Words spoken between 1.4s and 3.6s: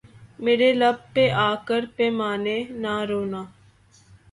آ کر پیمانے نہ رونا